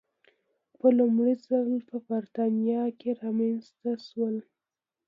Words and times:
په 0.79 0.87
لومړي 0.97 1.33
ځل 1.45 1.69
په 1.89 1.97
برېټانیا 2.07 2.83
کې 2.99 3.09
رامنځته 3.21 3.91
شول. 4.07 4.35